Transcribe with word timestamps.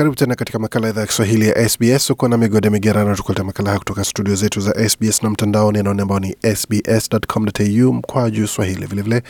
Karibu 0.00 0.16
tena 0.16 0.34
katika 0.34 0.58
makala 0.58 0.86
ya 0.86 0.90
idhaa 0.92 1.00
ya 1.00 1.06
Kiswahili 1.06 1.48
ya 1.48 1.68
SBS. 1.68 2.10
Uko 2.10 2.28
na 2.28 2.36
migode 2.36 2.70
migerano, 2.70 3.16
tukuleta 3.16 3.44
makala 3.44 3.68
haya 3.70 3.78
kutoka 3.78 4.04
studio 4.04 4.34
zetu 4.34 4.60
za 4.60 4.88
SBS 4.88 5.22
na 5.22 5.30
mtandaoni 5.30 5.78
anaone 5.78 6.02
ambao 6.02 6.20
ni 6.20 6.36
sbs.com.au 6.56 7.92
mkwaju 7.92 8.46
swahili. 8.48 8.86
Vilevile 8.86 9.22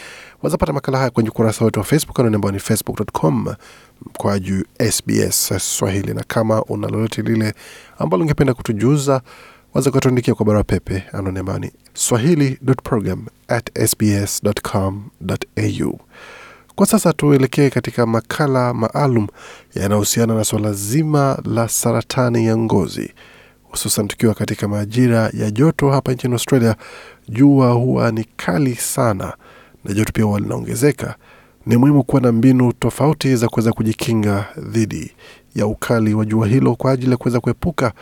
wazapata 0.43 0.73
makala 0.73 0.99
haya 0.99 1.11
kwenye 1.11 1.29
ukurasa 1.31 1.65
wetu 1.65 1.79
wa 1.81 1.85
Facebook 1.85 2.21
anaone 2.21 2.35
ambao 2.37 2.53
ni 2.53 2.59
facebook.com 2.59 3.55
mkwa 4.07 4.39
juu 4.39 4.63
SBS 4.91 5.53
Swahili. 5.79 6.15
Na 6.15 6.23
kama 6.29 6.63
una 6.65 6.89
lolote 6.89 7.23
lile 7.23 7.55
ambalo 7.99 8.23
ungependa 8.23 8.55
kutujuza, 8.55 9.23
waza 9.75 9.91
kutuandikia 9.91 10.35
kwa 10.35 10.47
barua 10.47 10.65
pepe 10.65 11.03
anaone 11.13 11.41
ambao 11.41 11.59
ni 11.59 11.73
swahili.program 11.95 13.27
at 13.49 13.87
sbs.com.au. 13.89 15.21
Kwa 16.81 16.87
sasa 16.87 17.13
tuelekee 17.13 17.71
katika 17.71 18.07
makala 18.07 18.75
maalum 18.75 19.27
yanayohusiana 19.75 20.35
na 20.35 20.45
suala 20.45 20.73
zima 20.73 21.39
la 21.45 21.69
saratani 21.69 22.47
ya 22.47 22.57
ngozi, 22.57 23.13
hususan 23.63 24.09
tukiwa 24.09 24.35
katika 24.35 24.69
majira 24.69 25.31
ya 25.35 25.51
joto 25.51 25.91
hapa 25.91 26.13
nchini 26.13 26.33
Australia. 26.35 26.77
Jua 27.29 27.73
huwa 27.73 28.13
ni 28.13 28.25
kali 28.37 28.75
sana 28.75 29.33
na 29.85 29.95
joto 29.95 30.13
pia 30.13 30.25
huwa 30.25 30.41
linaongezeka. 30.41 31.15
Ni 31.67 31.77
muhimu 31.77 32.03
kuwa 32.05 32.23
na 32.23 32.33
mbinu 32.33 32.73
tofauti 32.73 33.37
za 33.37 33.49
kuweza 33.49 33.73
kujikinga 33.73 34.45
dhidi 34.59 35.13
ya 35.55 35.67
ukali 35.67 36.15
wa 36.15 36.25
jua 36.25 36.47
hilo 36.47 36.75
kwa 36.75 36.93
ajili 36.93 37.11
ya 37.11 37.17
kuweza 37.17 37.41
kuepuka 37.41 37.93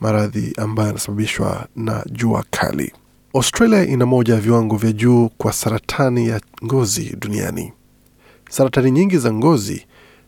maradhi 0.00 0.52
ambayo 0.56 0.86
yanasababishwa 0.88 1.66
na 1.76 2.04
jua 2.12 2.44
kali. 2.50 2.92
Australia 3.34 3.82
ina 3.86 4.06
moja 4.06 4.34
ya 4.34 4.40
viwango 4.40 4.76
vya 4.76 4.92
juu 4.92 5.28
kwa 5.38 5.52
saratani 5.52 6.28
ya 6.28 6.40
ngozi 6.64 7.16
duniani. 7.20 7.72
Saratani 8.50 8.90
nyingi 8.90 9.18
za 9.18 9.32
ngozi, 9.32 9.86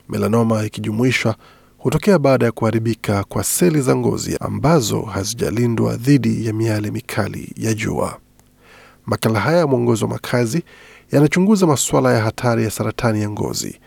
melanoma 0.09 0.65
ikijumuishwa, 0.65 1.35
hutokea 1.77 2.19
baada 2.19 2.45
ya 2.45 2.51
kuharibika 2.51 3.23
kwa 3.23 3.43
seli 3.43 3.81
za 3.81 3.95
ngozi 3.95 4.37
ambazo 4.39 5.01
hazijalindwa 5.01 5.95
dhidi 5.95 6.45
ya 6.45 6.53
miale 6.53 6.91
mikali 6.91 7.53
ya 7.57 7.73
jua. 7.73 8.17
Makala 9.05 9.39
haya 9.39 9.57
ya 9.57 9.67
mwongozo 9.67 10.05
wa 10.05 10.11
makazi 10.11 10.63
yanachunguza 11.11 11.67
masuala 11.67 12.13
ya 12.13 12.21
hatari 12.23 12.63
ya 12.63 12.71
saratani 12.71 13.21
ya 13.21 13.29
ngozi, 13.29 13.79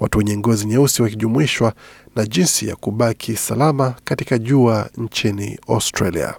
watu 0.00 0.18
wenye 0.18 0.36
ngozi 0.36 0.66
nyeusi 0.66 1.02
wakijumuishwa, 1.02 1.72
na 2.16 2.26
jinsi 2.26 2.68
ya 2.68 2.76
kubaki 2.76 3.36
salama 3.36 3.94
katika 4.04 4.38
jua 4.38 4.90
nchini 4.96 5.58
Australia. 5.68 6.34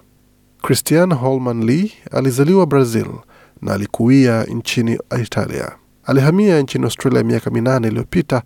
Christian 0.62 1.14
Holman 1.14 1.64
Lee 1.64 1.92
alizaliwa 2.10 2.66
Brazil 2.66 3.06
na 3.62 3.74
alikuia 3.74 4.44
nchini 4.44 4.98
Italia. 5.22 5.72
Alihamia 6.08 6.60
nchini 6.60 6.84
Australia 6.84 7.22
miaka 7.22 7.50
minane 7.50 7.88
iliyopita 7.88 8.42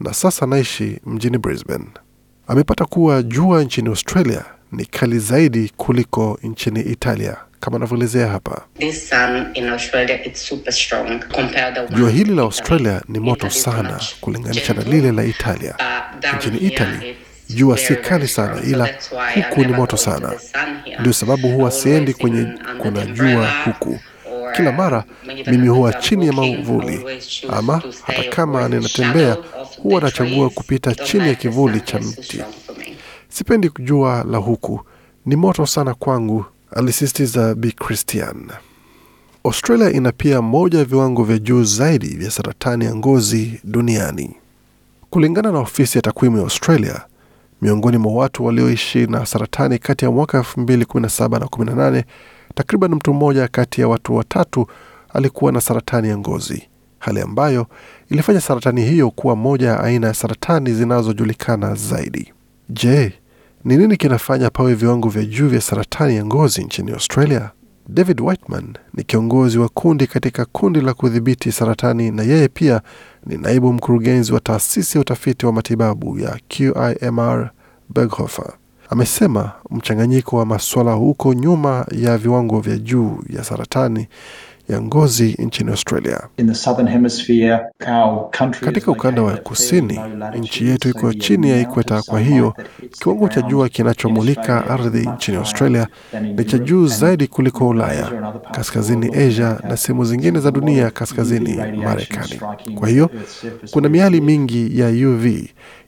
na 0.00 0.14
sasa 0.14 0.44
anaishi 0.46 1.00
mjini 1.06 1.38
Brisbane. 1.38 1.84
Amepata 2.46 2.84
kuwa 2.84 3.22
jua 3.22 3.62
nchini 3.64 3.88
Australia 3.88 4.44
ni 4.72 4.84
kali 4.86 5.18
zaidi 5.18 5.72
kuliko 5.76 6.38
nchini 6.42 6.80
Italia, 6.80 7.36
kama 7.60 7.76
anavyoelezea 7.76 8.28
hapa. 8.28 8.62
This 8.78 9.08
sun 9.08 9.46
in 9.54 9.68
Australia 9.68 10.24
it's 10.26 10.48
super 10.48 10.72
strong 10.72 11.20
compared 11.34 11.74
to 11.74 11.80
the 11.80 11.86
one 11.86 11.96
Jua 11.96 12.10
hili 12.10 12.34
la 12.34 12.42
Australia 12.42 13.02
ni 13.08 13.18
moto 13.20 13.50
sana 13.50 14.00
kulinganisha 14.20 14.74
na 14.74 14.82
lile 14.82 15.12
la 15.12 15.24
Italia. 15.24 15.74
Uh, 15.78 16.36
Nchini 16.36 16.58
Italy 16.58 17.16
jua 17.48 17.78
si 17.78 17.96
kali 17.96 18.28
sana, 18.28 18.62
ila 18.62 18.88
huku 19.48 19.60
ni 19.60 19.72
moto 19.72 19.96
sana. 19.96 20.32
Ndio 21.00 21.12
sababu 21.12 21.48
huwa 21.48 21.70
siendi 21.70 22.14
kwenye 22.14 22.46
kuna 22.78 23.06
jua 23.06 23.50
huku. 23.64 23.98
Kila 24.56 24.72
mara 24.72 25.04
mimi 25.46 25.68
huwa 25.68 25.92
chini 25.92 26.26
ya 26.26 26.32
choose 26.32 27.04
ama 27.52 27.82
hata 28.06 28.22
kama 28.30 28.68
ninatembea 28.68 29.36
huwa 29.82 30.00
nachagua 30.00 30.50
kupita 30.50 30.94
chini 30.94 31.28
ya 31.28 31.34
kivuli 31.34 31.80
cha 31.80 31.98
mti. 31.98 32.42
Sipendi 33.28 33.70
jua 33.78 34.24
la 34.30 34.38
huku, 34.38 34.80
ni 35.26 35.36
moto 35.36 35.66
sana 35.66 35.94
kwangu, 35.94 36.44
alisisitiza 36.76 37.54
Bi 37.54 37.72
Christian. 37.72 38.50
Australia 39.44 39.90
ina 39.92 40.12
pia 40.12 40.42
moja 40.42 40.78
ya 40.78 40.84
viwango 40.84 41.24
vya 41.24 41.38
juu 41.38 41.64
zaidi 41.64 42.08
vya 42.08 42.30
saratani 42.30 42.84
ya 42.84 42.94
ngozi 42.94 43.60
duniani. 43.64 44.36
Kulingana 45.10 45.52
na 45.52 45.58
ofisi 45.58 45.98
ya 45.98 46.02
takwimu 46.02 46.36
ya 46.36 46.42
Australia, 46.42 47.00
miongoni 47.62 47.98
mwa 47.98 48.12
watu 48.12 48.44
walioishi 48.44 49.06
na 49.06 49.26
saratani 49.26 49.78
kati 49.78 50.04
ya 50.04 50.10
mwaka 50.10 50.38
2017 50.38 51.38
na 51.40 51.46
18, 51.46 52.04
takriban 52.56 52.94
mtu 52.94 53.14
mmoja 53.14 53.48
kati 53.48 53.80
ya 53.80 53.88
watu 53.88 54.14
watatu 54.16 54.66
alikuwa 55.14 55.52
na 55.52 55.60
saratani 55.60 56.08
ya 56.08 56.18
ngozi, 56.18 56.62
hali 56.98 57.20
ambayo 57.20 57.66
ilifanya 58.10 58.40
saratani 58.40 58.82
hiyo 58.84 59.10
kuwa 59.10 59.36
moja 59.36 59.68
ya 59.68 59.80
aina 59.80 60.06
ya 60.06 60.14
saratani 60.14 60.72
zinazojulikana 60.74 61.74
zaidi. 61.74 62.32
Je, 62.68 63.12
ni 63.64 63.76
nini 63.76 63.96
kinafanya 63.96 64.50
pawe 64.50 64.74
viwango 64.74 65.08
vya 65.08 65.24
juu 65.24 65.48
vya 65.48 65.60
saratani 65.60 66.16
ya 66.16 66.24
ngozi 66.24 66.64
nchini 66.64 66.92
Australia? 66.92 67.50
David 67.88 68.20
Whiteman 68.20 68.74
ni 68.94 69.04
kiongozi 69.04 69.58
wa 69.58 69.68
kundi 69.68 70.06
katika 70.06 70.44
kundi 70.44 70.80
la 70.80 70.94
kudhibiti 70.94 71.52
saratani 71.52 72.10
na 72.10 72.22
yeye 72.22 72.48
pia 72.48 72.80
ni 73.26 73.36
naibu 73.38 73.72
mkurugenzi 73.72 74.32
wa 74.32 74.40
taasisi 74.40 74.98
ya 74.98 75.02
utafiti 75.02 75.46
wa 75.46 75.52
matibabu 75.52 76.18
ya 76.18 76.40
QIMR 76.48 77.50
Berghofer. 77.88 78.52
Amesema 78.90 79.52
mchanganyiko 79.70 80.36
wa 80.36 80.46
maswala 80.46 80.92
huko 80.92 81.34
nyuma 81.34 81.86
ya 81.92 82.18
viwango 82.18 82.60
vya 82.60 82.76
juu 82.76 83.18
ya 83.30 83.44
saratani 83.44 84.08
ya 84.68 84.80
ngozi 84.82 85.36
nchini 85.38 85.70
Australia. 85.70 86.20
In 86.36 86.46
the 86.52 86.54
our 87.90 88.30
Katika 88.60 88.90
ukanda 88.90 89.22
wa 89.22 89.36
kusini, 89.36 90.00
nchi 90.38 90.66
yetu 90.68 90.88
iko 90.88 91.12
chini 91.14 91.50
ya 91.50 91.60
ikweta. 91.60 92.02
Kwa 92.02 92.20
hiyo 92.20 92.54
kiwango 92.90 93.28
cha 93.28 93.42
jua 93.42 93.68
kinachomulika 93.68 94.66
ardhi 94.70 95.08
nchini 95.16 95.36
Australia 95.36 95.86
ni 96.36 96.44
cha 96.44 96.58
juu 96.58 96.86
zaidi 96.86 97.26
kuliko 97.26 97.68
Ulaya, 97.68 98.32
kaskazini 98.50 99.14
Asia 99.16 99.58
na 99.68 99.76
sehemu 99.76 100.04
zingine 100.04 100.40
za 100.40 100.50
dunia 100.50 100.90
kaskazini 100.90 101.56
Marekani. 101.84 102.40
Kwa 102.74 102.88
hiyo 102.88 103.10
kuna 103.70 103.88
miali 103.88 104.20
mingi 104.20 104.80
ya 104.80 104.88
UV 105.08 105.26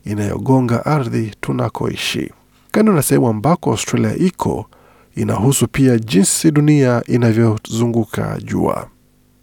inayogonga 0.05 0.87
ardhi 0.87 1.33
tunakoishi. 1.41 2.31
Kando 2.71 2.93
na 2.93 3.03
sehemu 3.03 3.29
ambako 3.29 3.71
Australia 3.71 4.15
iko, 4.17 4.67
inahusu 5.17 5.69
pia 5.69 5.99
jinsi 5.99 6.51
dunia 6.51 7.03
inavyozunguka 7.07 8.39
jua. 8.45 8.89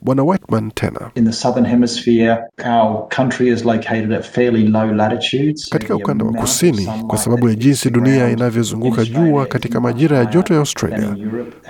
Bwana 0.01 0.23
Whiteman 0.23 0.71
tena 0.71 1.11
In 1.15 1.25
the 1.25 1.31
southern 1.31 1.65
hemisphere, 1.65 2.37
our 2.65 3.07
country 3.09 3.47
is 3.49 3.65
located 3.65 4.11
at 4.13 4.23
fairly 4.25 4.67
low 4.67 4.85
latitudes. 4.93 5.69
katika 5.69 5.95
ukanda 5.95 6.25
wa 6.25 6.33
kusini, 6.33 6.87
kwa 7.07 7.17
sababu 7.17 7.49
ya 7.49 7.55
jinsi 7.55 7.89
dunia 7.89 8.29
inavyozunguka 8.29 9.05
jua 9.05 9.45
katika 9.45 9.79
majira 9.81 10.17
ya 10.17 10.25
joto 10.25 10.53
ya 10.53 10.59
Australia. 10.59 11.15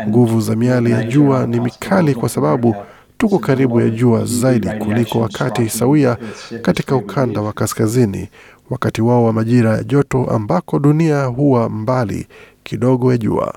Nguvu 0.07 0.41
za 0.41 0.55
miali 0.55 0.91
ya 0.91 1.03
jua 1.03 1.47
ni 1.47 1.59
mikali 1.59 2.15
kwa 2.15 2.29
sababu 2.29 2.75
tuko 3.17 3.39
karibu 3.39 3.81
ya 3.81 3.89
jua 3.89 4.25
zaidi 4.25 4.67
kuliko 4.69 5.19
wakati 5.19 5.69
sawia 5.69 6.17
katika 6.61 6.95
ukanda 6.95 7.41
wa 7.41 7.53
kaskazini, 7.53 8.29
wakati 8.69 9.01
wao 9.01 9.23
wa 9.23 9.33
majira 9.33 9.77
ya 9.77 9.83
joto 9.83 10.25
ambako 10.25 10.79
dunia 10.79 11.25
huwa 11.25 11.69
mbali 11.69 12.27
kidogo 12.63 13.11
ya 13.11 13.17
jua. 13.17 13.53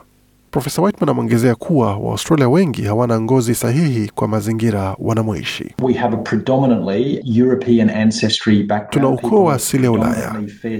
Profesa 0.50 0.82
Whiteman 0.82 1.08
ameongezea 1.08 1.54
kuwa 1.54 1.96
Waaustralia 1.96 2.48
wengi 2.48 2.82
hawana 2.82 3.20
ngozi 3.20 3.54
sahihi 3.54 4.10
kwa 4.14 4.28
mazingira 4.28 4.96
wanamoishi. 4.98 5.74
We 5.82 5.92
have 5.94 6.14
a 6.14 6.18
predominantly 6.18 7.20
European 7.38 7.90
ancestry 7.90 8.62
background. 8.62 8.90
Tuna 8.90 9.08
ukoo 9.08 9.44
wa 9.44 9.54
asili 9.54 9.84
ya 9.84 9.90
Ulaya. 9.92 10.34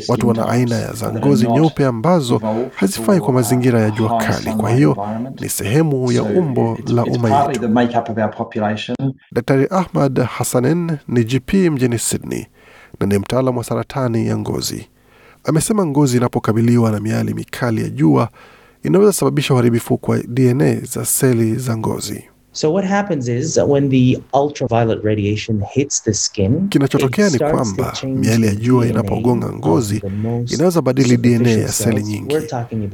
Watu 0.09 0.29
wana 0.29 0.49
aina 0.49 0.93
za 0.93 1.13
ngozi 1.13 1.47
nyeupe 1.47 1.87
ambazo 1.87 2.41
hazifai 2.75 3.21
kwa 3.21 3.33
mazingira 3.33 3.81
ya 3.81 3.91
jua 3.91 4.17
kali, 4.19 4.51
kwa 4.57 4.71
hiyo 4.71 4.97
ni 5.41 5.49
sehemu 5.49 6.13
ya 6.13 6.23
umbo 6.23 6.79
la 6.87 7.05
umma 7.05 7.47
yetu. 7.49 7.69
Daktari 9.33 9.67
Ahmad 9.71 10.21
Hassanen 10.23 10.97
ni 11.09 11.25
GP 11.25 11.55
mjini 11.55 11.99
Sydney 11.99 12.47
na 13.01 13.07
ni 13.07 13.19
mtaalam 13.19 13.57
wa 13.57 13.65
saratani 13.65 14.27
ya 14.27 14.39
ngozi. 14.39 14.89
Amesema 15.45 15.87
ngozi 15.87 16.17
inapokabiliwa 16.17 16.91
na 16.93 17.01
miali 17.01 17.35
mikali 17.35 17.83
ya 17.83 17.89
jua 17.89 18.29
inaweza 18.83 19.13
sababisha 19.13 19.55
uharibifu 19.55 19.99
kwa 19.99 20.19
DNA 20.19 20.75
za 20.75 21.05
seli 21.05 21.55
za 21.57 21.77
ngozi. 21.77 22.25
So 22.53 22.73
what 22.73 22.87
happens 22.89 23.29
is 23.29 23.57
when 23.69 23.91
the 23.91 24.19
ultraviolet 24.33 25.05
radiation 25.05 25.63
hits 25.75 26.03
the 26.03 26.15
skin, 26.15 26.69
Kinachotokea 26.69 27.31
ni 27.31 27.39
kwamba 27.39 27.93
miali 28.07 28.47
ya 28.47 28.55
jua 28.55 28.87
inapogonga 28.87 29.53
ngozi 29.53 30.03
inaweza 30.55 30.83
badili 30.83 31.17
DNA 31.17 31.51
ya 31.51 31.69
seli 31.69 32.03
nyingi. 32.03 32.37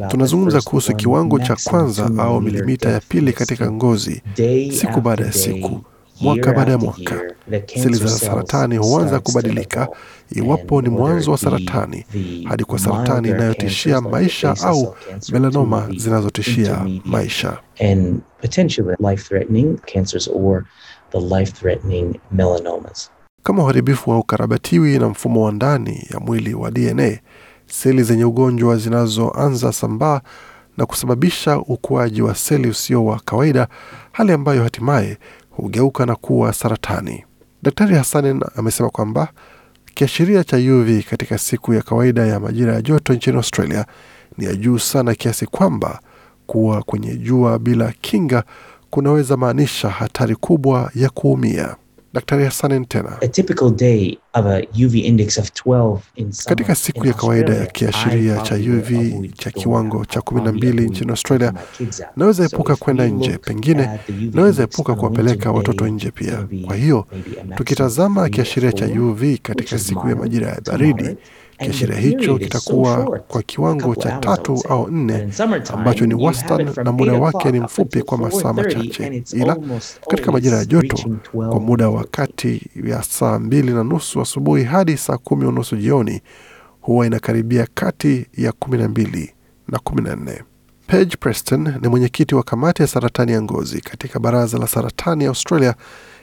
Tunazungumza 0.09 0.61
kuhusu 0.61 0.97
kiwango 0.97 1.39
cha 1.39 1.57
kwanza 1.65 2.11
au 2.19 2.41
milimita 2.41 2.91
ya 2.91 3.01
pili 3.01 3.33
katika 3.33 3.73
ngozi 3.73 4.23
siku 4.81 5.01
baada 5.01 5.25
ya 5.25 5.33
siku. 5.33 5.81
Mwaka 6.21 6.53
baada 6.53 6.73
ya 6.73 6.79
mwaka. 6.79 7.21
Seli 7.67 7.95
za 7.97 8.09
saratani 8.09 8.77
huanza 8.77 9.21
kubadilika 9.21 9.89
iwapo 10.33 10.83
ni 10.83 10.89
mwanzo 10.89 11.31
wa 11.31 11.39
saratani 11.39 12.07
hadi 12.45 12.65
kwa 12.65 12.79
saratani 12.79 13.29
inayotishia 13.29 14.01
maisha 14.01 14.55
au 14.63 14.97
melanoma 15.33 15.89
zinazotishia 15.97 16.87
maisha. 17.05 17.59
Kama 23.43 23.63
uharibifu 23.63 24.11
wa 24.11 24.19
ukarabatiwi 24.19 24.99
na 24.99 25.09
mfumo 25.09 25.43
wa 25.45 25.53
ndani 25.53 26.07
ya 26.11 26.21
mwili 26.21 26.55
wa 26.55 26.71
DNA, 26.71 27.19
seli 27.67 28.03
zenye 28.03 28.25
ugonjwa 28.25 28.77
zinazoanza 28.77 29.73
sambaa 29.73 30.21
na 30.77 30.87
kusababisha 30.87 31.59
ukuaji 31.59 32.23
wa 32.23 32.35
seli 32.35 32.69
usio 32.69 33.05
wa 33.05 33.21
kawaida, 33.25 33.69
hali 34.13 34.33
ambayo 34.33 34.63
hatimaye 34.63 35.19
hugeuka 35.57 36.07
na 36.07 36.15
kuwa 36.17 36.53
saratani. 36.53 37.25
Daktari 37.63 37.95
Hassanin 37.97 38.41
amesema 38.57 38.91
kwamba 38.91 39.29
kiashiria 39.95 40.45
cha 40.45 40.57
UV 40.57 41.03
katika 41.11 41.39
siku 41.39 41.75
ya 41.75 41.83
kawaida 41.83 42.27
ya 42.27 42.41
majira 42.41 42.75
ya 42.75 42.83
joto 42.83 43.15
nchini 43.15 43.37
Australia 43.37 43.87
ni 44.39 44.45
ya 44.45 44.55
juu 44.55 44.79
sana 44.79 45.15
kiasi 45.15 45.47
kwamba 45.47 46.01
kuwa 46.47 46.83
kwenye 46.83 47.17
jua 47.17 47.59
bila 47.59 47.93
kinga 48.01 48.45
kunaweza 48.91 49.37
maanisha 49.37 49.89
hatari 49.89 50.37
kubwa 50.37 50.91
ya 50.95 51.11
kuumia. 51.11 51.77
Daktari 52.15 52.45
Hassanin 52.45 52.85
tena 52.87 53.19
A 53.23 53.29
typical 53.29 53.71
day 53.71 54.17
of 54.35 54.47
a 54.47 54.63
UV 54.73 54.95
index 55.05 55.37
of 55.39 55.51
12 55.55 56.01
in 56.17 56.33
summer 56.33 56.49
Katika 56.49 56.75
siku 56.75 57.07
ya 57.07 57.15
kawaida 57.15 57.55
ya 57.55 57.67
kiashiria 57.67 58.39
cha 58.41 58.55
UV 58.55 58.91
cha 59.39 59.51
kiwango 59.51 60.05
cha 60.05 60.21
kumi 60.21 60.43
na 60.43 60.53
mbili 60.53 60.87
nchini 60.89 61.11
Australia, 61.11 61.53
naweza 62.17 62.45
epuka 62.45 62.77
kwenda 62.77 63.07
nje, 63.07 63.39
pengine 63.39 63.91
naweza 64.33 64.63
epuka 64.63 64.95
kuwapeleka 64.95 65.53
watoto 65.53 65.87
nje 65.89 66.11
pia. 66.11 66.49
Kwa 66.67 66.77
hiyo 66.77 67.07
tukitazama 67.55 68.29
kiashiria 68.29 68.73
cha 68.73 68.87
UV 68.87 69.23
katika 69.43 69.79
siku 69.79 70.09
ya 70.09 70.17
majira 70.17 70.49
ya 70.49 70.61
baridi, 70.61 71.17
kiashiria 71.59 71.97
hicho 71.99 72.39
kitakuwa 72.39 73.21
kwa 73.29 73.43
kiwango 73.43 73.95
cha 73.95 74.19
tatu 74.19 74.63
au 74.69 74.91
nne 74.91 75.29
ambacho 75.73 76.07
ni 76.07 76.15
wastani 76.15 76.71
na 76.85 76.93
muda 76.93 77.13
wake 77.13 77.53
ni 77.53 77.61
mfupi 77.61 78.03
kwa 78.03 78.19
masaa 78.19 78.53
machache, 78.53 79.23
ila 79.33 79.57
katika 80.11 80.33
majira 80.33 80.57
ya 80.59 80.65
joto 80.65 81.11
kwa 81.33 81.61
muda 81.61 81.89
wa 81.89 82.05
kati 82.05 82.63
ya 82.85 83.03
saa 83.03 83.39
mbili 83.39 83.73
na 83.73 83.85
nusu 83.85 84.21
asubuhi 84.21 84.65
hadi 84.65 84.97
saa 84.97 85.17
kumi 85.19 85.47
unusu 85.47 85.77
jioni 85.77 86.23
huwa 86.81 87.07
inakaribia 87.07 87.67
kati 87.75 88.27
ya 88.37 88.53
kumi 88.53 88.79
na 88.79 88.89
mbili 88.89 89.35
na 89.69 89.79
kumi 89.79 90.03
na 90.03 90.17
nne. 90.17 90.43
Page 90.87 91.17
Preston 91.21 91.75
ni 91.83 91.89
mwenyekiti 91.89 92.35
wa 92.35 92.43
kamati 92.43 92.83
ya 92.83 92.89
saratani 92.89 93.33
ya 93.33 93.43
ngozi 93.43 93.81
katika 93.81 94.19
baraza 94.21 94.59
la 94.59 94.67
saratani 94.69 95.25
ya 95.25 95.29
Australia 95.31 95.75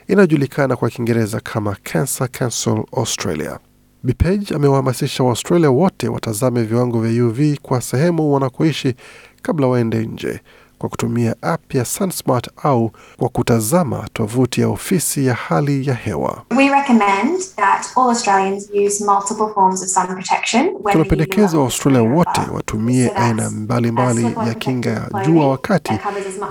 inayojulikana 0.08 0.76
kwa 0.76 0.90
Kiingereza 0.90 1.40
kama 1.40 1.76
Cancer 1.82 2.28
Council 2.38 2.84
Australia. 2.96 3.58
Bi 4.04 4.12
Page 4.14 4.54
amewahamasisha 4.54 5.24
Waaustralia 5.24 5.70
wote 5.70 6.08
watazame 6.08 6.62
viwango 6.62 7.00
vya 7.00 7.24
UV 7.24 7.40
kwa 7.62 7.80
sehemu 7.80 8.32
wanakoishi 8.34 8.94
kabla 9.42 9.66
waende 9.66 10.06
nje 10.06 10.40
kwa 10.82 10.88
kutumia 10.88 11.34
app 11.42 11.74
ya 11.74 11.84
SunSmart 11.84 12.50
au 12.62 12.90
kwa 13.16 13.28
kutazama 13.28 14.08
tovuti 14.12 14.60
ya 14.60 14.68
ofisi 14.68 15.26
ya 15.26 15.34
hali 15.34 15.86
ya 15.86 15.94
hewa. 15.94 16.42
We 16.56 16.68
recommend 16.68 17.40
that 17.56 17.86
all 17.96 18.08
Australians 18.08 18.70
use 18.86 19.04
multiple 19.04 19.46
forms 19.54 19.82
of 19.82 19.88
sun 19.88 20.06
protection. 20.06 20.64
when 20.66 20.82
the 20.84 20.92
Tunapendekeza 20.92 21.58
Waaustralia 21.58 22.02
wote 22.02 22.40
watumie 22.54 23.08
So 23.08 23.14
aina 23.16 23.50
mbalimbali 23.50 24.24
ya 24.46 24.54
kinga 24.54 24.90
ya 24.90 25.24
jua 25.26 25.48
wakati 25.48 25.92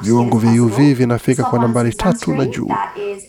viwango 0.02 0.38
vya 0.38 0.64
UV 0.64 0.78
vinafika 0.94 1.44
kwa 1.44 1.60
nambari 1.60 1.94
tatu 1.94 2.34
na 2.36 2.46
juu, 2.46 2.72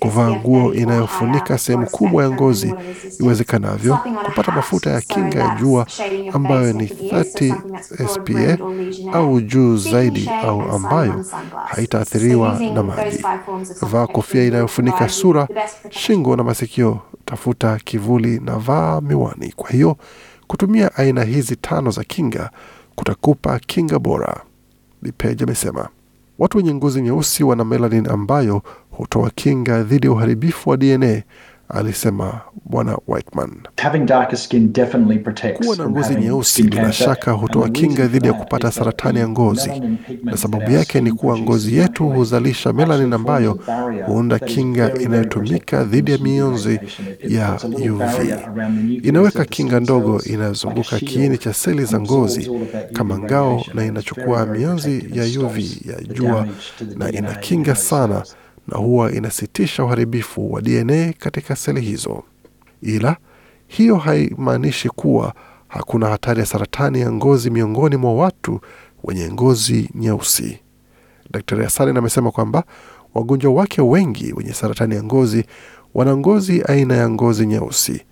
kuvaa 0.00 0.30
nguo 0.30 0.74
inayofunika 0.74 1.58
sehemu 1.58 1.86
kubwa 1.86 2.22
ya 2.24 2.30
ngozi 2.30 2.74
iwezekanavyo, 3.20 3.98
kupata 4.24 4.52
mafuta 4.52 4.90
ya 4.90 5.00
kinga 5.00 5.38
ya 5.38 5.56
jua 5.60 5.86
ambayo 6.32 6.72
ni 6.72 6.78
neck 6.82 6.88
to 6.88 6.96
the 6.98 7.14
ears, 7.16 7.32
so 7.32 7.44
30 7.44 7.48
something 7.48 7.72
that's 7.72 8.18
broad 8.18 8.58
SPA 9.08 9.18
au 9.18 9.40
juu 9.40 9.76
zaidi 9.76 10.30
au 10.44 10.60
ambayo 11.00 11.24
haitaathiriwa 11.66 12.58
na 12.74 12.82
maji. 12.82 13.24
Vaa 13.82 14.06
kofia 14.06 14.44
inayofunika 14.44 15.08
sura, 15.08 15.48
shingo 15.90 16.36
na 16.36 16.42
masikio. 16.44 17.00
Tafuta 17.24 17.76
kivuli 17.84 18.40
na 18.40 18.56
vaa 18.58 19.00
miwani. 19.00 19.52
Kwa 19.56 19.70
hiyo 19.70 19.96
kutumia 20.46 20.94
aina 20.96 21.24
hizi 21.24 21.56
tano 21.56 21.90
za 21.90 22.04
kinga 22.04 22.50
kutakupa 22.94 23.58
kinga 23.58 23.98
bora. 23.98 24.40
Bi 25.02 25.12
amesema 25.42 25.88
watu 26.38 26.56
wenye 26.58 26.74
ngozi 26.74 27.02
nyeusi 27.02 27.44
wana 27.44 27.64
melanin 27.64 28.08
ambayo 28.10 28.62
hutoa 28.90 29.30
kinga 29.30 29.82
dhidi 29.82 30.06
ya 30.06 30.12
uharibifu 30.12 30.70
wa 30.70 30.76
DNA, 30.76 31.22
alisema 31.72 32.40
Bwana 32.64 32.98
Whiteman. 33.08 33.50
Having 33.82 34.06
darker 34.06 34.38
skin 34.38 34.72
definitely 34.72 35.18
protects 35.18 35.64
Kuwa 35.66 35.76
na 35.76 35.88
ngozi 35.88 36.14
nyeusi 36.14 36.62
bila 36.62 36.92
shaka 36.92 37.30
hutoa 37.32 37.68
kinga 37.68 38.06
dhidi 38.06 38.26
ya 38.26 38.32
kupata 38.32 38.70
saratani 38.72 39.18
ya 39.18 39.28
ngozi, 39.28 39.70
na 40.24 40.36
sababu 40.36 40.70
yake 40.70 41.00
ni 41.00 41.12
kuwa 41.12 41.38
ngozi 41.38 41.76
yetu 41.76 42.08
huzalisha 42.08 42.72
melanin 42.72 43.12
ambayo 43.12 43.58
huunda 44.06 44.38
kinga 44.38 44.94
inayotumika 44.94 45.84
dhidi 45.84 46.12
ya 46.12 46.18
mionzi 46.18 46.80
ya 47.28 47.60
UV. 47.92 48.34
Inaweka 49.02 49.44
kinga 49.44 49.80
ndogo 49.80 50.22
inayozunguka 50.22 50.98
kiini 50.98 51.38
cha 51.38 51.54
seli 51.54 51.84
za 51.84 52.00
ngozi 52.00 52.50
kama 52.92 53.18
ngao 53.18 53.64
na 53.74 53.84
inachukua 53.84 54.46
mionzi 54.46 55.06
ya 55.12 55.40
UV 55.46 55.58
ya 55.90 56.00
jua 56.14 56.46
na 56.96 57.12
inakinga 57.12 57.74
sana. 57.74 58.22
Na 58.68 58.78
huwa 58.78 59.12
inasitisha 59.12 59.84
uharibifu 59.84 60.52
wa 60.52 60.60
DNA 60.62 61.12
katika 61.18 61.56
seli 61.56 61.80
hizo. 61.80 62.22
Ila 62.82 63.16
hiyo 63.66 63.96
haimaanishi 63.96 64.88
kuwa 64.88 65.34
hakuna 65.68 66.08
hatari 66.08 66.40
ya 66.40 66.46
saratani 66.46 67.00
ya 67.00 67.12
ngozi 67.12 67.50
miongoni 67.50 67.96
mwa 67.96 68.14
watu 68.14 68.60
wenye 69.04 69.32
ngozi 69.32 69.90
nyeusi. 69.94 70.58
Daktari 71.30 71.64
Hassanin 71.64 71.96
amesema 71.96 72.30
kwamba 72.30 72.64
wagonjwa 73.14 73.52
wake 73.52 73.82
wengi 73.82 74.32
wenye 74.32 74.52
saratani 74.52 74.94
ya 74.94 75.02
ngozi 75.02 75.44
wana 75.94 76.16
ngozi 76.16 76.62
aina 76.62 76.94
ya 76.96 77.10
ngozi 77.10 77.46
nyeusi. 77.46 78.02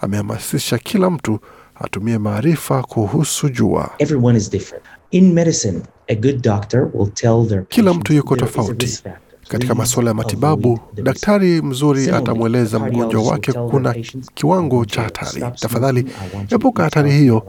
Amehamasisha 0.00 0.78
kila 0.78 1.10
mtu 1.10 1.38
atumie 1.74 2.18
maarifa 2.18 2.82
kuhusu 2.82 3.48
jua. 3.48 3.90
Everyone 3.98 4.38
is 4.38 4.50
different. 4.50 4.84
In 5.10 5.32
medicine, 5.32 5.80
a 6.08 6.14
good 6.14 6.42
doctor 6.42 6.90
will 6.94 7.10
tell 7.12 7.46
their 7.48 7.64
Kila 7.68 7.94
mtu 7.94 8.12
yuko 8.12 8.36
tofauti. 8.36 9.02
Katika 9.48 9.74
masuala 9.74 10.10
ya 10.10 10.14
matibabu, 10.14 10.78
daktari 11.02 11.62
mzuri 11.62 12.10
atamweleza 12.10 12.78
mgonjwa 12.78 13.22
wake 13.22 13.52
kuna 13.52 13.94
kiwango 14.34 14.84
cha 14.84 15.02
hatari. 15.02 15.44
Tafadhali 15.60 16.06
epuka 16.50 16.82
hatari 16.82 17.12
hiyo. 17.12 17.42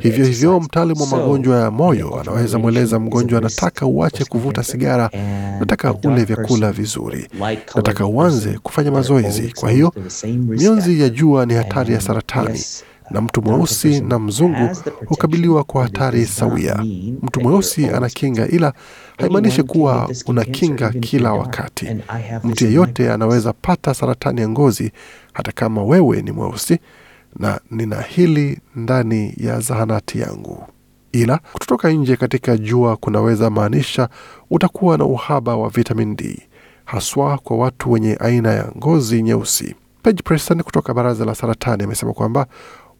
Hivyo 0.00 0.24
hivyo, 0.26 0.60
mtaalamu 0.60 1.00
wa 1.02 1.06
magonjwa 1.06 1.58
ya 1.60 1.70
moyo 1.70 2.20
anaweza 2.20 2.58
mweleza 2.58 2.98
mgonjwa, 2.98 3.40
nataka 3.40 3.86
uache 3.86 4.24
kuvuta 4.24 4.62
sigara, 4.62 5.10
nataka 5.60 5.94
ule 6.04 6.24
vyakula 6.24 6.72
vizuri, 6.72 7.28
nataka 7.74 8.06
uanze 8.06 8.58
kufanya 8.62 8.90
mazoezi. 8.90 9.52
Kwa 9.60 9.70
hiyo 9.70 9.92
mionzi 10.34 11.00
ya 11.00 11.08
jua 11.08 11.46
ni 11.46 11.54
hatari 11.54 11.94
ya 11.94 12.00
saratani 12.00 12.60
na 13.10 13.20
mtu 13.20 13.42
mweusi 13.42 14.00
na 14.00 14.18
mzungu 14.18 14.68
hukabiliwa 15.06 15.64
kwa 15.64 15.82
hatari 15.82 16.26
sawia. 16.26 16.84
Mtu 17.22 17.40
mweusi 17.40 17.86
ana 17.86 18.08
kinga, 18.08 18.48
ila 18.48 18.72
haimaanishi 19.18 19.62
kuwa 19.62 20.10
una 20.26 20.44
kinga 20.44 20.90
kila 20.90 21.32
wakati. 21.32 21.86
Mtu 22.44 22.64
yeyote 22.64 23.12
anaweza 23.12 23.52
pata 23.52 23.94
saratani 23.94 24.40
ya 24.40 24.48
ngozi 24.48 24.92
hata 25.32 25.52
kama 25.52 25.82
wewe 25.84 26.22
ni 26.22 26.32
mweusi, 26.32 26.78
na 27.38 27.60
nina 27.70 28.00
hili 28.00 28.60
ndani 28.76 29.34
ya 29.36 29.60
zahanati 29.60 30.20
yangu. 30.20 30.64
Ila 31.12 31.40
kutotoka 31.52 31.90
nje 31.90 32.16
katika 32.16 32.56
jua 32.56 32.96
kunaweza 32.96 33.50
maanisha 33.50 34.08
utakuwa 34.50 34.98
na 34.98 35.04
uhaba 35.04 35.56
wa 35.56 35.68
vitamin 35.68 36.16
D, 36.16 36.42
haswa 36.84 37.38
kwa 37.38 37.56
watu 37.56 37.92
wenye 37.92 38.16
aina 38.20 38.52
ya 38.52 38.72
ngozi 38.76 39.22
nyeusi. 39.22 39.74
Page 40.02 40.22
Preston 40.22 40.62
kutoka 40.62 40.94
baraza 40.94 41.24
la 41.24 41.34
saratani 41.34 41.82
amesema 41.84 42.12
kwamba 42.12 42.46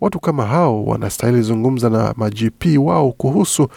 watu 0.00 0.20
kama 0.20 0.46
hao 0.46 0.84
wanastahili 0.84 1.42
zungumza 1.42 1.90
na 1.90 2.14
ma-GP 2.16 2.64
wao 2.78 3.12
kuhusu 3.12 3.68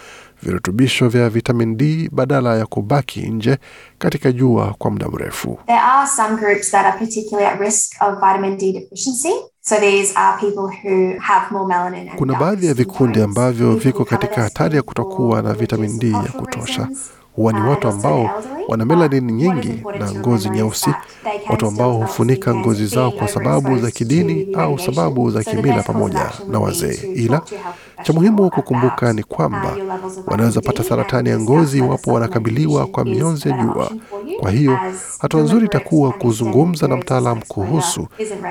virutubisho 0.44 1.10
vya 1.10 1.30
vitamin 1.30 1.78
D 1.78 2.10
badala 2.12 2.58
ya 2.58 2.66
kubaki 2.66 3.22
nje 3.22 3.58
katika 3.98 4.32
jua 4.32 4.75
kwa 4.78 4.92
muda 4.92 5.08
mrefu. 5.10 5.60
There 5.66 5.80
are 5.80 6.08
some 6.10 6.36
groups 6.38 6.72
that 6.72 6.86
are 6.86 6.98
particularly 7.00 7.54
at 7.54 7.60
risk 7.60 7.92
of 8.01 8.13
vitamin 8.16 8.58
D 8.58 8.72
deficiency. 8.74 9.34
So 9.63 9.75
these 9.75 10.13
are 10.16 10.40
people 10.40 10.68
who 10.84 11.20
have 11.20 11.51
more 11.51 11.68
melanin 11.68 12.10
and 12.10 12.18
Kuna 12.20 12.36
baadhi 12.36 12.68
ya 12.68 12.74
vikundi 12.74 13.22
ambavyo 13.22 13.75
viko 13.75 14.06
katika 14.06 14.42
hatari 14.42 14.75
ya 14.75 14.82
kutokuwa 14.82 15.42
na 15.42 15.54
vitamin 15.54 16.00
D 16.00 16.12
ya 16.12 16.20
kutosha. 16.40 16.82
reasons. 16.82 17.10
Huwa 17.35 17.53
ni 17.53 17.61
watu 17.61 17.88
ambao 17.88 18.29
wana 18.67 18.85
melanin 18.85 19.31
nyingi 19.31 19.83
na 20.00 20.11
ngozi 20.11 20.50
nyeusi, 20.50 20.89
watu 21.50 21.67
ambao 21.67 21.93
hufunika 21.93 22.55
ngozi 22.55 22.85
zao 22.88 23.11
kwa 23.11 23.27
sababu 23.27 23.77
za 23.79 23.91
kidini 23.91 24.47
au 24.55 24.79
sababu 24.79 25.31
za 25.31 25.43
kimila, 25.43 25.83
pamoja 25.83 26.31
na 26.50 26.59
wazee. 26.59 27.00
Ila 27.15 27.41
cha 28.03 28.13
muhimu 28.13 28.50
kukumbuka 28.50 29.13
ni 29.13 29.23
kwamba 29.23 29.75
wanaweza 30.27 30.61
pata 30.61 30.83
saratani 30.83 31.29
ya 31.29 31.39
ngozi 31.39 31.77
iwapo 31.77 32.13
wanakabiliwa 32.13 32.88
kwa 32.88 33.05
mionzi 33.05 33.50
ya 33.50 33.57
jua. 33.57 33.91
Kwa 34.39 34.51
hiyo 34.51 34.77
hatua 35.19 35.41
nzuri 35.41 35.65
itakuwa 35.65 36.11
kuzungumza 36.11 36.88
na 36.88 36.97
mtaalam 36.97 37.41
kuhusu 37.47 38.07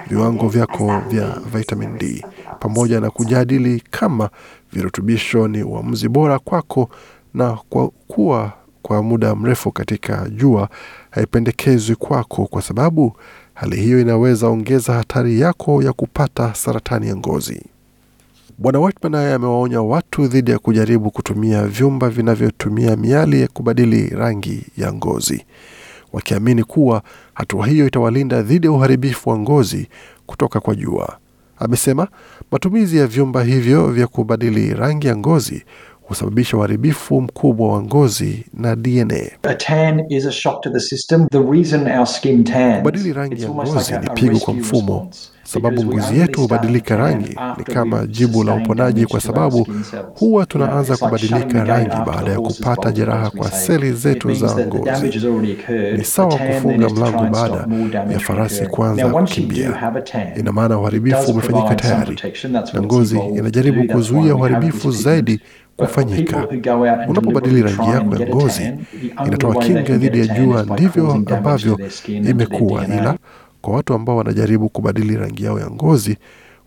viwango 0.07 0.49
vyako 0.49 1.01
vya 1.09 1.27
vitamin 1.55 1.99
D 1.99 2.25
pamoja 2.61 3.01
na 3.01 3.11
kujadili 3.11 3.83
kama 3.91 4.31
virutubisho 4.73 5.49
ni 5.49 5.63
uamuzi 5.63 6.09
bora 6.09 6.39
kwako, 6.39 6.89
na 7.35 7.59
kwa 7.71 7.89
kuwa 8.09 8.53
kwa 8.83 9.03
muda 9.03 9.35
mrefu 9.35 9.73
katika 9.73 10.29
jua 10.29 10.69
haipendekezwi 11.11 11.97
kwako, 11.97 12.47
kwa 12.47 12.63
sababu 12.63 13.17
hali 13.55 13.77
hiyo 13.77 14.01
inaweza 14.01 14.49
ongeza 14.49 14.93
hatari 14.95 15.41
yako 15.41 15.83
ya 15.83 15.93
kupata 15.93 16.55
saratani 16.55 17.09
ya 17.09 17.17
ngozi. 17.17 17.63
Bwana 18.59 18.81
Whitman 18.81 19.13
naye 19.13 19.35
amewaonya 19.35 19.83
watu 19.83 20.27
dhidi 20.27 20.51
ya 20.51 20.59
kujaribu 20.59 21.11
kutumia 21.11 21.67
vyumba 21.67 22.09
vinavyotumia 22.11 22.97
miali 22.97 23.41
ya 23.41 23.49
kubadili 23.49 24.07
rangi 24.09 24.67
ya 24.77 24.93
ngozi, 24.93 25.45
wakiamini 26.13 26.65
kuwa 26.65 27.03
hatua 27.35 27.67
hiyo 27.67 27.87
itawalinda 27.87 28.43
dhidi 28.43 28.67
ya 28.67 28.73
uharibifu 28.73 29.31
wa 29.31 29.39
ngozi 29.39 29.89
kutoka 30.27 30.61
kwa 30.61 30.75
jua. 30.75 31.19
Amesema 31.59 32.09
matumizi 32.51 32.97
ya 32.97 33.07
vyumba 33.07 33.43
hivyo 33.45 33.87
vya 33.87 34.07
kubadili 34.07 34.75
rangi 34.75 35.07
ya 35.07 35.17
ngozi 35.17 35.65
husababisha 36.15 36.57
uharibifu 36.57 37.21
mkubwa 37.21 37.73
wa 37.73 37.83
ngozi 37.83 38.45
na 38.55 38.77
DNA. 38.77 39.21
A 39.43 39.55
tan 39.55 40.01
is 40.09 40.27
a 40.27 40.33
shock 40.33 40.63
to 40.63 40.71
the 40.71 40.81
system. 40.81 41.27
The 41.29 41.39
reason 41.51 41.87
our 41.99 42.07
skin 42.07 42.45
tans, 42.45 42.77
Kubadili 42.79 43.13
rangi 43.13 43.35
it's 43.35 43.45
ya 43.45 43.51
ngozi 43.51 43.79
like 43.79 43.99
ni 43.99 44.07
a- 44.07 44.15
pigo 44.15 44.39
kwa 44.39 44.55
mfumo. 44.55 45.11
Sababu 45.53 45.85
ngozi 45.85 46.19
yetu 46.19 46.41
hubadilika 46.41 46.97
rangi. 46.97 47.37
Ni 47.59 47.65
kama 47.65 48.07
jibu 48.07 48.45
la 48.45 48.55
uponaji, 48.55 49.07
kwa 49.07 49.21
sababu 49.21 49.67
huwa 50.15 50.47
tunaanza 50.47 50.97
kubadilika 50.97 51.65
rangi 51.65 51.97
baada 52.07 52.31
ya 52.31 52.41
kupata 52.41 52.93
jeraha 52.93 53.31
kwa 53.31 53.51
seli 53.51 53.93
zetu 53.93 54.35
za 54.35 54.67
ngozi. 54.67 55.21
Ni 55.97 56.05
sawa 56.05 56.37
kufunga 56.39 56.89
mlango 56.89 57.25
baada 57.33 57.67
ya 58.13 58.19
farasi 58.19 58.67
kwanza 58.67 59.09
kuanza 59.09 59.21
kukimbia. 59.21 59.93
Ina 60.37 60.53
maana 60.53 60.79
uharibifu 60.79 61.31
umefanyika 61.31 61.75
tayari, 61.75 62.19
na 62.73 62.83
ngozi 62.83 63.19
inajaribu 63.19 63.93
kuzuia 63.93 64.35
uharibifu 64.35 64.91
zaidi 64.91 65.41
kufanyika. 65.77 66.47
Unapobadili 67.09 67.63
rangi 67.63 67.91
yako 67.91 68.17
ya 68.17 68.29
ngozi, 68.29 68.73
inatoa 69.27 69.55
kinga 69.55 69.97
dhidi 69.97 70.19
ya 70.21 70.27
jua, 70.27 70.63
ndivyo 70.63 71.13
ambavyo 71.13 71.79
imekuwa. 72.09 72.87
Ila 72.87 73.17
kwa 73.63 73.75
watu 73.75 73.95
ambao 73.95 74.17
wanajaribu 74.17 74.69
kubadili 74.69 75.17
rangi 75.17 75.45
yao 75.45 75.61
ya 75.61 75.71
ngozi, 75.71 76.17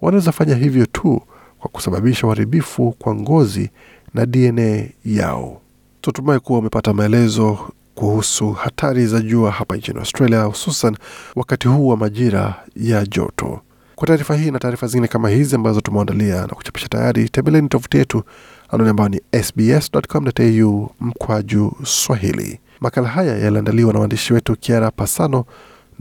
wanaweza 0.01 0.31
fanya 0.31 0.55
hivyo 0.55 0.85
tu 0.85 1.21
kwa 1.59 1.69
kusababisha 1.69 2.27
uharibifu 2.27 2.91
kwa 2.99 3.15
ngozi 3.15 3.69
na 4.13 4.25
DNA 4.25 4.83
yao. 5.05 5.61
Tunatumai 6.01 6.39
kuwa 6.39 6.59
umepata 6.59 6.93
maelezo 6.93 7.59
kuhusu 7.95 8.51
hatari 8.51 9.07
za 9.07 9.19
jua 9.21 9.51
hapa 9.51 9.75
nchini 9.77 9.99
Australia, 9.99 10.43
hususan 10.43 10.97
wakati 11.35 11.67
huu 11.67 11.87
wa 11.87 11.97
majira 11.97 12.63
ya 12.75 13.05
joto. 13.05 13.59
Kwa 13.95 14.07
taarifa 14.07 14.35
hii 14.35 14.51
na 14.51 14.59
taarifa 14.59 14.87
zingine 14.87 15.07
kama 15.07 15.29
hizi 15.29 15.55
ambazo 15.55 15.81
tumeandalia 15.81 16.41
na 16.41 16.47
kuchapisha 16.47 16.87
tayari, 16.87 17.29
tembeleni 17.29 17.67
tovuti 17.69 17.97
yetu 17.97 18.23
anwani 18.69 18.89
ambayo 18.89 19.09
ni 19.09 19.21
sbs.com.au 19.43 20.89
mkwaju 20.99 21.73
Swahili. 21.83 22.59
Makala 22.79 23.07
haya 23.07 23.37
yaliandaliwa 23.37 23.93
na 23.93 23.99
waandishi 23.99 24.33
wetu 24.33 24.55
Kiara 24.55 24.91
Pasano 24.91 25.45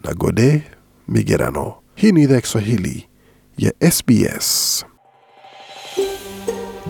na 0.04 0.14
Gode 0.14 0.62
Migerano. 1.08 1.74
Hii 1.94 2.12
ni 2.12 2.22
idhaa 2.22 2.34
ya 2.34 2.40
Kiswahili 2.40 3.08
ya 3.58 3.72
SBS. 3.90 4.84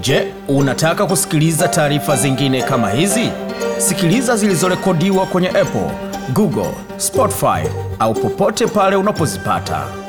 Je, 0.01 0.35
unataka 0.49 1.07
kusikiliza 1.07 1.69
taarifa 1.69 2.17
zingine 2.17 2.63
kama 2.63 2.91
hizi? 2.91 3.31
Sikiliza 3.79 4.37
zilizorekodiwa 4.37 5.27
kwenye 5.27 5.49
Apple, 5.49 5.91
Google, 6.33 6.75
Spotify 6.97 7.69
au 7.99 8.15
popote 8.15 8.67
pale 8.67 8.97
unapozipata. 8.97 10.02